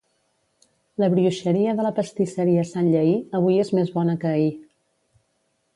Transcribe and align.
La 1.03 1.09
brioxeria 1.15 1.75
de 1.81 1.85
la 1.89 1.93
pastisseria 1.99 2.65
Sant 2.71 2.91
Llehí, 2.95 3.15
avui 3.41 3.63
és 3.67 3.73
més 3.81 3.95
bona 4.01 4.19
que 4.25 4.33
ahir 4.35 4.51